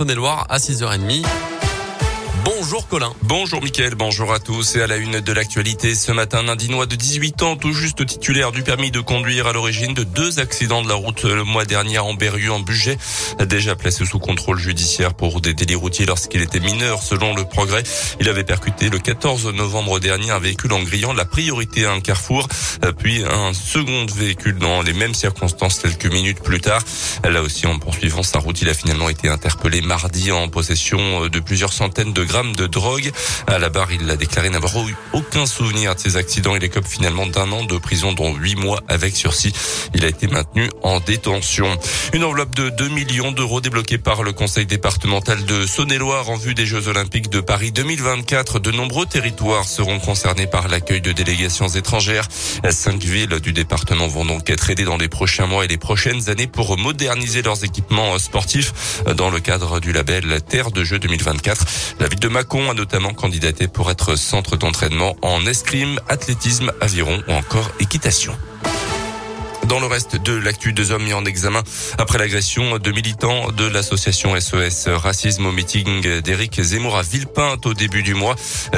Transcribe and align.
Saône-et-Loire 0.00 0.46
à 0.48 0.58
6h30. 0.58 1.26
Bonjour 2.44 2.86
Colin. 2.88 3.12
Bonjour 3.22 3.62
Mickaël, 3.62 3.94
bonjour 3.94 4.32
à 4.32 4.38
tous. 4.38 4.76
Et 4.76 4.82
à 4.82 4.86
la 4.86 4.96
une 4.96 5.20
de 5.20 5.32
l'actualité, 5.32 5.94
ce 5.94 6.12
matin, 6.12 6.38
un 6.38 6.48
Indinois 6.48 6.86
de 6.86 6.96
18 6.96 7.42
ans, 7.42 7.56
tout 7.56 7.72
juste 7.72 8.04
titulaire 8.04 8.52
du 8.52 8.62
permis 8.62 8.90
de 8.90 9.00
conduire 9.00 9.46
à 9.46 9.52
l'origine 9.52 9.94
de 9.94 10.04
deux 10.04 10.38
accidents 10.38 10.82
de 10.82 10.88
la 10.88 10.94
route 10.94 11.24
le 11.24 11.44
mois 11.44 11.64
dernier 11.64 11.98
en 11.98 12.14
Berru, 12.14 12.50
en 12.50 12.60
Bugey, 12.60 12.98
déjà 13.46 13.74
placé 13.74 14.04
sous 14.04 14.18
contrôle 14.18 14.58
judiciaire 14.58 15.14
pour 15.14 15.40
des 15.40 15.54
délits 15.54 15.74
routiers 15.74 16.06
lorsqu'il 16.06 16.42
était 16.42 16.60
mineur, 16.60 17.02
selon 17.02 17.34
le 17.34 17.44
progrès. 17.44 17.82
Il 18.20 18.28
avait 18.28 18.44
percuté 18.44 18.90
le 18.90 18.98
14 18.98 19.46
novembre 19.54 19.98
dernier 19.98 20.30
un 20.30 20.38
véhicule 20.38 20.72
en 20.72 20.82
grillant 20.82 21.12
la 21.12 21.24
priorité 21.24 21.86
à 21.86 21.92
un 21.92 22.00
carrefour, 22.00 22.48
puis 22.98 23.24
un 23.24 23.52
second 23.54 24.06
véhicule 24.14 24.58
dans 24.58 24.82
les 24.82 24.92
mêmes 24.92 25.14
circonstances 25.14 25.78
quelques 25.78 26.12
minutes 26.12 26.40
plus 26.40 26.60
tard. 26.60 26.82
Là 27.24 27.42
aussi, 27.42 27.66
en 27.66 27.78
poursuivant 27.78 28.22
sa 28.22 28.38
route, 28.38 28.60
il 28.60 28.68
a 28.68 28.74
finalement 28.74 29.08
été 29.08 29.28
interpellé 29.28 29.80
mardi 29.80 30.32
en 30.32 30.48
possession 30.48 31.26
de 31.26 31.40
plusieurs 31.40 31.72
centaines 31.72 32.12
de 32.12 32.27
grammes 32.28 32.54
de 32.54 32.66
drogue. 32.66 33.10
À 33.48 33.58
la 33.58 33.70
barre, 33.70 33.92
il 33.92 34.08
a 34.08 34.16
déclaré 34.16 34.50
n'avoir 34.50 34.86
eu 34.86 34.94
aucun 35.12 35.46
souvenir 35.46 35.94
de 35.94 36.00
ces 36.00 36.16
accidents. 36.16 36.54
Il 36.54 36.62
écope 36.62 36.86
finalement 36.86 37.26
d'un 37.26 37.50
an 37.50 37.64
de 37.64 37.78
prison, 37.78 38.12
dont 38.12 38.34
huit 38.34 38.54
mois 38.54 38.80
avec 38.86 39.16
sursis. 39.16 39.52
Il 39.94 40.04
a 40.04 40.08
été 40.08 40.28
maintenu 40.28 40.70
en 40.82 41.00
détention. 41.00 41.76
Une 42.12 42.24
enveloppe 42.24 42.54
de 42.54 42.68
2 42.68 42.88
millions 42.90 43.32
d'euros 43.32 43.60
débloquée 43.60 43.98
par 43.98 44.22
le 44.22 44.32
conseil 44.32 44.66
départemental 44.66 45.44
de 45.44 45.66
Saône-et-Loire 45.66 46.30
en 46.30 46.36
vue 46.36 46.54
des 46.54 46.66
Jeux 46.66 46.88
Olympiques 46.88 47.30
de 47.30 47.40
Paris 47.40 47.72
2024. 47.72 48.60
De 48.60 48.70
nombreux 48.70 49.06
territoires 49.06 49.64
seront 49.64 49.98
concernés 49.98 50.46
par 50.46 50.68
l'accueil 50.68 51.00
de 51.00 51.12
délégations 51.12 51.68
étrangères. 51.68 52.28
Cinq 52.70 53.02
villes 53.02 53.40
du 53.40 53.52
département 53.52 54.06
vont 54.06 54.24
donc 54.24 54.50
être 54.50 54.70
aidées 54.70 54.84
dans 54.84 54.98
les 54.98 55.08
prochains 55.08 55.46
mois 55.46 55.64
et 55.64 55.68
les 55.68 55.78
prochaines 55.78 56.28
années 56.28 56.46
pour 56.46 56.76
moderniser 56.76 57.42
leurs 57.42 57.64
équipements 57.64 58.18
sportifs 58.18 59.02
dans 59.16 59.30
le 59.30 59.40
cadre 59.40 59.80
du 59.80 59.92
label 59.92 60.40
Terre 60.42 60.70
de 60.70 60.84
Jeux 60.84 60.98
2024. 60.98 61.64
La 62.00 62.08
ville 62.08 62.17
de 62.18 62.28
Mâcon 62.28 62.70
a 62.70 62.74
notamment 62.74 63.12
candidaté 63.12 63.68
pour 63.68 63.90
être 63.90 64.16
centre 64.16 64.56
d'entraînement 64.56 65.16
en 65.22 65.46
escrime, 65.46 66.00
athlétisme, 66.08 66.72
aviron 66.80 67.22
ou 67.28 67.32
encore 67.32 67.70
équitation. 67.80 68.32
Dans 69.68 69.80
le 69.80 69.86
reste 69.86 70.16
de 70.16 70.32
l'actu, 70.32 70.72
deux 70.72 70.92
hommes 70.92 71.04
mis 71.04 71.12
en 71.12 71.26
examen 71.26 71.62
après 71.98 72.16
l'agression 72.16 72.78
de 72.78 72.90
militants 72.90 73.52
de 73.52 73.66
l'association 73.66 74.34
SOS 74.40 74.88
Racisme 74.88 75.44
au 75.44 75.52
meeting 75.52 76.22
d'Éric 76.22 76.62
Zemmour 76.62 76.96
à 76.96 77.02
Villepinte 77.02 77.66
au 77.66 77.74
début 77.74 78.02
du 78.02 78.14
mois. 78.14 78.34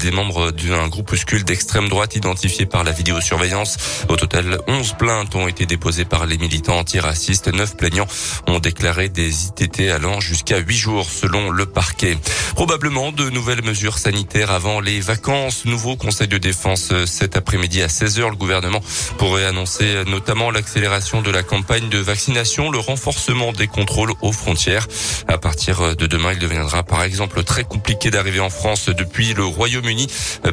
Des 0.00 0.10
membres 0.10 0.50
d'un 0.50 0.88
groupuscule 0.88 1.44
d'extrême 1.44 1.88
droite 1.88 2.16
identifiés 2.16 2.66
par 2.66 2.82
la 2.82 2.90
vidéosurveillance. 2.90 3.76
Au 4.08 4.16
total, 4.16 4.58
11 4.66 4.94
plaintes 4.98 5.36
ont 5.36 5.46
été 5.46 5.66
déposées 5.66 6.04
par 6.04 6.26
les 6.26 6.36
militants 6.36 6.78
antiracistes. 6.78 7.46
Neuf 7.46 7.76
plaignants 7.76 8.08
ont 8.48 8.58
déclaré 8.58 9.08
des 9.08 9.46
ITT 9.46 9.88
allant 9.88 10.18
jusqu'à 10.18 10.58
8 10.58 10.76
jours 10.76 11.08
selon 11.08 11.50
le 11.50 11.64
parquet. 11.64 12.18
Probablement 12.56 13.12
de 13.12 13.30
nouvelles 13.30 13.62
mesures 13.62 13.98
sanitaires 13.98 14.50
avant 14.50 14.80
les 14.80 14.98
vacances. 14.98 15.64
Nouveau 15.64 15.94
conseil 15.94 16.26
de 16.26 16.38
défense 16.38 16.92
cet 17.06 17.36
après-midi 17.36 17.82
à 17.82 17.86
16h. 17.86 18.30
Le 18.30 18.36
gouvernement 18.36 18.80
pourrait 19.18 19.44
annoncer 19.44 20.02
notamment 20.08 20.50
l'accès 20.50 20.71
l'accélération 20.72 21.20
de 21.20 21.30
la 21.30 21.42
campagne 21.42 21.90
de 21.90 21.98
vaccination, 21.98 22.70
le 22.70 22.78
renforcement 22.78 23.52
des 23.52 23.66
contrôles 23.66 24.14
aux 24.22 24.32
frontières. 24.32 24.88
À 25.28 25.36
partir 25.36 25.94
de 25.96 26.06
demain, 26.06 26.32
il 26.32 26.38
deviendra 26.38 26.82
par 26.82 27.02
exemple 27.02 27.44
très 27.44 27.64
compliqué 27.64 28.10
d'arriver 28.10 28.40
en 28.40 28.48
France 28.48 28.86
depuis 28.86 29.34
le 29.34 29.44
Royaume-Uni, 29.44 30.06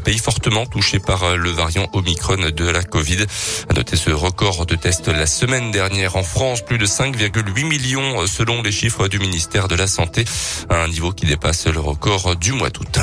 pays 0.04 0.18
fortement 0.18 0.66
touché 0.66 1.00
par 1.00 1.38
le 1.38 1.50
variant 1.52 1.88
Omicron 1.94 2.50
de 2.54 2.70
la 2.70 2.84
Covid. 2.84 3.28
À 3.70 3.74
noter 3.76 3.96
ce 3.96 4.12
record 4.12 4.66
de 4.66 4.76
tests 4.76 5.08
la 5.08 5.26
semaine 5.26 5.72
dernière 5.72 6.18
en 6.18 6.24
France, 6.24 6.66
plus 6.66 6.78
de 6.78 6.86
5,8 6.86 7.64
millions 7.64 8.28
selon 8.28 8.62
les 8.62 8.74
chiffres 8.74 9.08
du 9.08 9.20
ministère 9.20 9.70
de 9.70 9.76
la 9.76 9.88
Santé, 9.88 10.26
à 10.70 10.84
un 10.84 10.90
niveau 10.90 11.14
qui 11.14 11.28
dépasse 11.28 11.66
le 11.68 11.80
record 11.80 12.36
du 12.36 12.52
mois 12.52 12.72
d'août. 12.72 13.00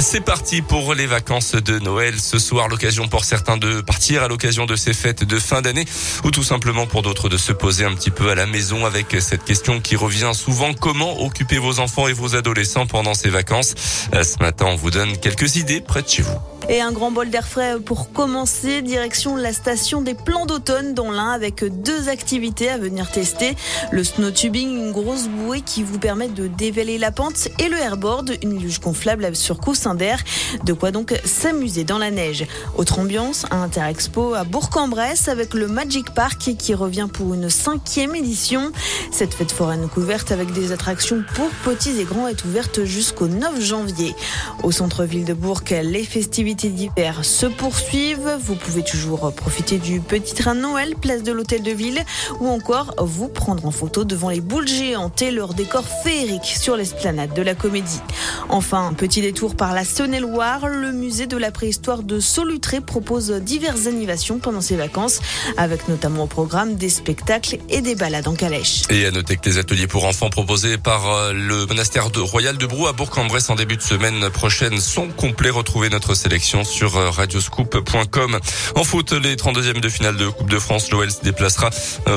C'est 0.00 0.22
parti 0.22 0.62
pour 0.62 0.94
les 0.94 1.06
vacances 1.06 1.52
de 1.52 1.78
Noël. 1.78 2.18
Ce 2.18 2.38
soir, 2.38 2.68
l'occasion 2.68 3.06
pour 3.06 3.24
certains 3.24 3.58
de 3.58 3.82
partir 3.82 4.22
à 4.22 4.28
l'occasion 4.28 4.64
de 4.64 4.74
ces 4.74 4.94
fêtes 4.94 5.24
de 5.24 5.38
fin 5.38 5.60
d'année 5.60 5.84
ou 6.24 6.30
tout 6.30 6.42
simplement 6.42 6.86
pour 6.86 7.02
d'autres 7.02 7.28
de 7.28 7.36
se 7.36 7.52
poser 7.52 7.84
un 7.84 7.94
petit 7.94 8.10
peu 8.10 8.30
à 8.30 8.34
la 8.34 8.46
maison 8.46 8.86
avec 8.86 9.14
cette 9.20 9.44
question 9.44 9.80
qui 9.80 9.96
revient 9.96 10.32
souvent. 10.32 10.72
Comment 10.72 11.22
occuper 11.22 11.58
vos 11.58 11.80
enfants 11.80 12.08
et 12.08 12.14
vos 12.14 12.34
adolescents 12.34 12.86
pendant 12.86 13.14
ces 13.14 13.28
vacances? 13.28 13.74
Ce 14.12 14.42
matin, 14.42 14.66
on 14.70 14.76
vous 14.76 14.90
donne 14.90 15.18
quelques 15.18 15.56
idées 15.56 15.82
près 15.82 16.02
de 16.02 16.08
chez 16.08 16.22
vous. 16.22 16.38
Et 16.72 16.80
un 16.80 16.92
grand 16.92 17.10
bol 17.10 17.30
d'air 17.30 17.48
frais 17.48 17.80
pour 17.84 18.12
commencer. 18.12 18.80
Direction 18.80 19.34
la 19.34 19.52
station 19.52 20.02
des 20.02 20.14
plans 20.14 20.46
d'automne, 20.46 20.94
dont 20.94 21.10
l'un 21.10 21.30
avec 21.30 21.64
deux 21.64 22.08
activités 22.08 22.68
à 22.68 22.78
venir 22.78 23.10
tester. 23.10 23.56
Le 23.90 24.04
snowtubing, 24.04 24.68
une 24.68 24.92
grosse 24.92 25.26
bouée 25.26 25.62
qui 25.62 25.82
vous 25.82 25.98
permet 25.98 26.28
de 26.28 26.46
dévaler 26.46 26.96
la 26.96 27.10
pente 27.10 27.48
et 27.58 27.68
le 27.68 27.76
airboard, 27.76 28.36
une 28.44 28.56
luge 28.56 28.78
gonflable 28.78 29.34
sur 29.34 29.58
coussin 29.58 29.96
d'air. 29.96 30.22
De 30.64 30.72
quoi 30.72 30.92
donc 30.92 31.12
s'amuser 31.24 31.82
dans 31.82 31.98
la 31.98 32.12
neige. 32.12 32.46
Autre 32.76 33.00
ambiance, 33.00 33.46
un 33.50 33.62
Interexpo 33.62 34.34
à 34.34 34.44
Bourg-en-Bresse 34.44 35.26
avec 35.26 35.54
le 35.54 35.66
Magic 35.66 36.14
Park 36.14 36.54
qui 36.56 36.74
revient 36.74 37.08
pour 37.12 37.34
une 37.34 37.50
cinquième 37.50 38.14
édition. 38.14 38.70
Cette 39.10 39.34
fête 39.34 39.50
foraine 39.50 39.88
couverte 39.88 40.30
avec 40.30 40.52
des 40.52 40.70
attractions 40.70 41.24
pour 41.34 41.50
petits 41.64 41.98
et 41.98 42.04
grands 42.04 42.28
est 42.28 42.44
ouverte 42.44 42.84
jusqu'au 42.84 43.26
9 43.26 43.60
janvier. 43.60 44.14
Au 44.62 44.70
centre-ville 44.70 45.24
de 45.24 45.34
Bourg, 45.34 45.62
les 45.68 46.04
festivités 46.04 46.59
d'hiver 46.68 47.24
se 47.24 47.46
poursuivent. 47.46 48.38
Vous 48.44 48.54
pouvez 48.54 48.82
toujours 48.82 49.32
profiter 49.32 49.78
du 49.78 50.00
petit 50.00 50.34
train 50.34 50.54
de 50.54 50.60
Noël, 50.60 50.94
place 51.00 51.22
de 51.22 51.32
l'hôtel 51.32 51.62
de 51.62 51.70
ville, 51.70 52.04
ou 52.40 52.48
encore 52.48 52.94
vous 52.98 53.28
prendre 53.28 53.64
en 53.66 53.70
photo 53.70 54.04
devant 54.04 54.28
les 54.28 54.40
boules 54.40 54.68
géantes 54.68 55.22
et 55.22 55.30
leur 55.30 55.54
décor 55.54 55.84
féerique 56.04 56.44
sur 56.44 56.76
l'esplanade 56.76 57.32
de 57.32 57.42
la 57.42 57.54
comédie. 57.54 58.00
Enfin, 58.48 58.88
un 58.88 58.92
petit 58.94 59.20
détour 59.20 59.56
par 59.56 59.72
la 59.72 59.84
Saône-et-Loire, 59.84 60.68
le 60.68 60.92
musée 60.92 61.26
de 61.26 61.36
la 61.36 61.50
préhistoire 61.50 62.02
de 62.02 62.18
Solutré 62.20 62.80
propose 62.80 63.30
diverses 63.30 63.86
animations 63.86 64.38
pendant 64.38 64.60
ses 64.60 64.76
vacances, 64.76 65.20
avec 65.56 65.88
notamment 65.88 66.24
au 66.24 66.26
programme 66.26 66.74
des 66.74 66.88
spectacles 66.88 67.58
et 67.68 67.80
des 67.80 67.94
balades 67.94 68.28
en 68.28 68.34
calèche. 68.34 68.82
Et 68.90 69.06
à 69.06 69.10
noter 69.10 69.36
que 69.36 69.48
les 69.48 69.58
ateliers 69.58 69.86
pour 69.86 70.04
enfants 70.04 70.30
proposés 70.30 70.78
par 70.78 71.32
le 71.32 71.66
monastère 71.66 72.10
de 72.10 72.20
Royal 72.20 72.58
de 72.58 72.66
Brou 72.66 72.86
à 72.86 72.92
Bourg-en-Bresse 72.92 73.50
en 73.50 73.54
début 73.54 73.76
de 73.76 73.82
semaine 73.82 74.28
prochaine 74.30 74.80
sont 74.80 75.08
complets. 75.08 75.50
Retrouvez 75.50 75.88
notre 75.88 76.14
sélection 76.14 76.39
sur 76.40 76.92
radioscoop.com. 77.14 78.40
En 78.74 78.84
foot, 78.84 79.12
les 79.12 79.36
32e 79.36 79.80
de 79.80 79.88
finale 79.88 80.16
de 80.16 80.28
Coupe 80.28 80.50
de 80.50 80.58
France, 80.58 80.90
l'OL 80.90 81.10
se 81.10 81.22
déplacera 81.22 81.70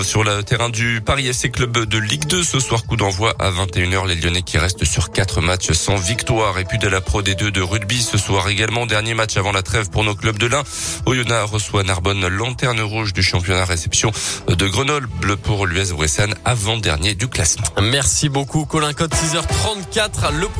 sur 0.03 0.23
le 0.23 0.43
terrain 0.43 0.69
du 0.69 1.01
Paris 1.01 1.27
FC 1.27 1.49
Club 1.49 1.85
de 1.85 1.97
Ligue 1.97 2.25
2 2.25 2.43
ce 2.43 2.59
soir. 2.59 2.85
Coup 2.85 2.95
d'envoi 2.95 3.33
à 3.39 3.51
21h. 3.51 4.07
Les 4.07 4.15
Lyonnais 4.15 4.41
qui 4.41 4.57
restent 4.57 4.85
sur 4.85 5.11
quatre 5.11 5.41
matchs 5.41 5.71
sans 5.71 5.95
victoire. 5.95 6.59
Et 6.59 6.65
puis 6.65 6.77
de 6.77 6.87
la 6.87 7.01
Pro 7.01 7.21
D2 7.21 7.51
de 7.51 7.61
rugby 7.61 8.01
ce 8.01 8.17
soir 8.17 8.47
également. 8.49 8.85
Dernier 8.85 9.13
match 9.13 9.37
avant 9.37 9.51
la 9.51 9.61
trêve 9.61 9.89
pour 9.89 10.03
nos 10.03 10.15
clubs 10.15 10.37
de 10.37 10.47
l'Ain. 10.47 10.63
Oyonnax 11.05 11.51
reçoit 11.51 11.83
Narbonne, 11.83 12.25
lanterne 12.27 12.81
rouge 12.81 13.13
du 13.13 13.23
championnat 13.23 13.65
réception 13.65 14.11
de 14.47 14.67
Grenoble 14.67 15.37
pour 15.37 15.67
l'US 15.67 15.91
Bressan 15.91 16.33
avant-dernier 16.45 17.15
du 17.15 17.27
classement. 17.27 17.65
Merci 17.81 18.29
beaucoup 18.29 18.65
Colin 18.65 18.93
Code 18.93 19.13
6h34. 19.13 20.33
Le 20.33 20.47
prochain 20.47 20.53